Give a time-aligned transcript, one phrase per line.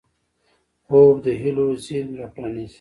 [0.85, 2.69] خوب د هیلو زېرمې راپرانيزي